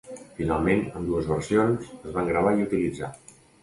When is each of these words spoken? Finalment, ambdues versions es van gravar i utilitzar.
Finalment, 0.37 0.81
ambdues 1.01 1.29
versions 1.33 1.95
es 2.01 2.19
van 2.19 2.35
gravar 2.35 2.59
i 2.61 2.69
utilitzar. 2.71 3.17